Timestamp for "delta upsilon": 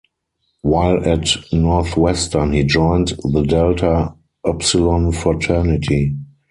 3.47-5.11